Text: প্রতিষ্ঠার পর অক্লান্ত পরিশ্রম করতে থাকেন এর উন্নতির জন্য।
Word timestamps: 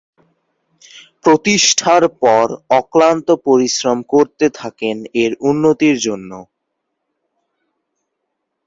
প্রতিষ্ঠার 1.23 2.03
পর 2.21 2.45
অক্লান্ত 2.79 3.27
পরিশ্রম 3.47 3.97
করতে 4.13 4.45
থাকেন 4.59 4.97
এর 5.23 5.31
উন্নতির 5.41 5.97
জন্য। 5.99 6.31